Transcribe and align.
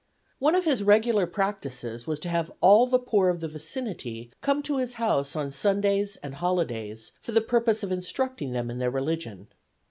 One 0.39 0.55
of 0.55 0.65
his 0.65 0.81
regular 0.81 1.27
practices 1.27 2.07
was 2.07 2.19
to 2.21 2.29
have 2.29 2.51
all 2.59 2.87
the 2.87 2.97
poor 2.97 3.29
of 3.29 3.39
the 3.39 3.47
vicinity 3.47 4.31
come 4.41 4.63
to 4.63 4.77
his 4.77 4.93
house 4.95 5.35
on 5.35 5.51
Sundays 5.51 6.17
and 6.23 6.33
holidays 6.33 7.11
for 7.21 7.33
the 7.33 7.39
purpose 7.39 7.83
of 7.83 7.91
instructing 7.91 8.51
them 8.51 8.71
in 8.71 8.79
their 8.79 8.89
religion. 8.89 9.49